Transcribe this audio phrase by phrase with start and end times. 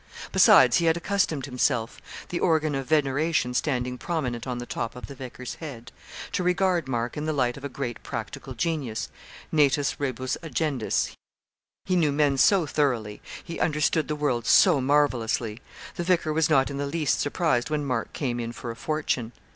[0.31, 5.05] Besides, he had accustomed himself the organ of veneration standing prominent on the top of
[5.05, 5.91] the vicar's head
[6.31, 9.09] to regard Mark in the light of a great practical genius
[9.51, 11.13] 'natus rebus agendis;'
[11.85, 15.61] he knew men so thoroughly he understood the world so marvellously!
[15.97, 19.33] The vicar was not in the least surprised when Mark came in for a fortune.